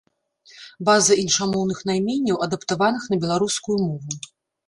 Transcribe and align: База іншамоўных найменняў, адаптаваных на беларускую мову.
База 0.87 1.17
іншамоўных 1.23 1.83
найменняў, 1.89 2.39
адаптаваных 2.45 3.03
на 3.13 3.19
беларускую 3.27 3.77
мову. 3.87 4.19